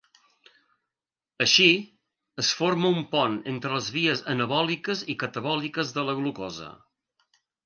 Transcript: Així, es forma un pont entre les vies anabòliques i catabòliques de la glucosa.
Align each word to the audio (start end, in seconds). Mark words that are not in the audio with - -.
Així, 1.43 1.67
es 2.43 2.49
forma 2.61 2.91
un 3.01 3.05
pont 3.11 3.35
entre 3.53 3.75
les 3.75 3.91
vies 3.99 4.25
anabòliques 4.35 5.05
i 5.15 5.19
catabòliques 5.27 5.95
de 6.01 6.07
la 6.11 6.17
glucosa. 6.23 6.73